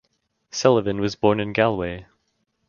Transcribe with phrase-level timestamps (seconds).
[0.49, 2.07] Sullivan was born in Galway.